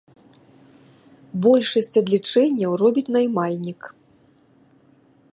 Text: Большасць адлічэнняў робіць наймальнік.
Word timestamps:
Большасць 1.43 1.99
адлічэнняў 2.01 2.71
робіць 2.83 3.13
наймальнік. 3.17 3.81